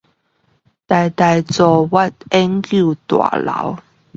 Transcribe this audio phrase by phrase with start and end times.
[0.03, 0.11] 臺大卓越
[2.31, 3.77] 研究大樓